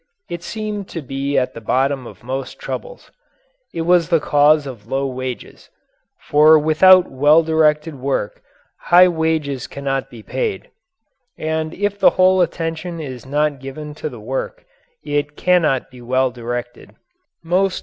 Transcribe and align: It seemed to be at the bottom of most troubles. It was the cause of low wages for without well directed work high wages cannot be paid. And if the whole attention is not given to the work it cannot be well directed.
It 0.31 0.41
seemed 0.41 0.89
to 0.89 1.03
be 1.03 1.37
at 1.37 1.53
the 1.53 1.61
bottom 1.61 2.07
of 2.07 2.23
most 2.23 2.57
troubles. 2.57 3.11
It 3.71 3.81
was 3.81 4.09
the 4.09 4.19
cause 4.19 4.65
of 4.65 4.87
low 4.87 5.05
wages 5.05 5.69
for 6.21 6.57
without 6.57 7.11
well 7.11 7.43
directed 7.43 7.93
work 7.93 8.41
high 8.79 9.07
wages 9.07 9.67
cannot 9.67 10.09
be 10.09 10.23
paid. 10.23 10.71
And 11.37 11.75
if 11.75 11.99
the 11.99 12.09
whole 12.17 12.41
attention 12.41 12.99
is 12.99 13.27
not 13.27 13.59
given 13.59 13.93
to 14.01 14.09
the 14.09 14.19
work 14.19 14.65
it 15.05 15.37
cannot 15.37 15.91
be 15.91 16.01
well 16.01 16.31
directed. 16.31 16.95